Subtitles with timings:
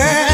[0.00, 0.29] girl.